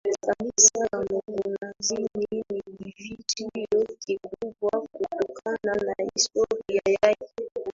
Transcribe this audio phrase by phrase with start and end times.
[0.23, 2.93] Kanisa la mkunazini ni
[3.25, 7.43] kivutio kikubwa kutokana na historia yake